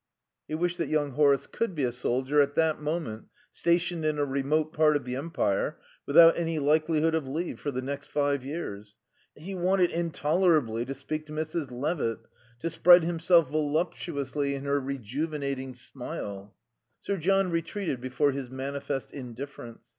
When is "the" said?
5.05-5.15, 7.69-7.83